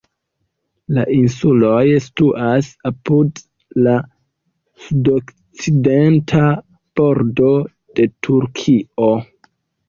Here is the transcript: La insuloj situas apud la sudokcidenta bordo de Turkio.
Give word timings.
La 0.97 1.01
insuloj 1.15 1.81
situas 2.05 2.69
apud 2.91 3.41
la 3.87 3.93
sudokcidenta 4.87 6.41
bordo 7.03 7.53
de 8.01 8.09
Turkio. 8.31 9.11